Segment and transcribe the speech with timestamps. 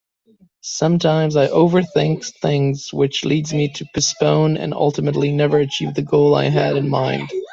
[0.63, 6.33] Sometimes I overthink things which leads me to postpone and ultimately never achieve the goal
[6.33, 7.29] I had in mind.